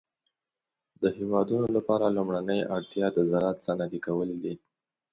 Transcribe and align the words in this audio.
د 1.01 1.03
هيوادونو 1.17 1.67
لپاره 1.77 2.05
لومړنۍ 2.17 2.61
اړتيا 2.75 3.07
د 3.13 3.17
زراعت 3.29 3.57
صنعتي 3.65 3.99
کول 4.07 4.29
دي. 4.43 4.53